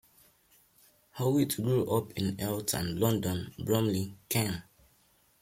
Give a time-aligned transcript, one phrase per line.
[1.11, 4.63] Howitt grew up in Eltham, London and Bromley, Ken.